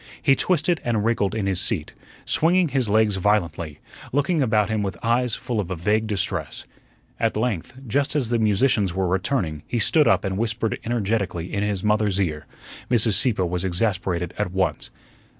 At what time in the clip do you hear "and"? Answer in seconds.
0.83-1.05, 10.25-10.39